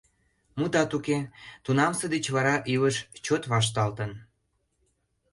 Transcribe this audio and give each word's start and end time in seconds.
Мутат 0.57 0.91
уке, 0.97 1.17
тунамсе 1.63 2.05
деч 2.13 2.25
вара 2.35 2.55
илыш 2.73 2.97
чот 3.25 3.43
вашталтын. 3.51 4.11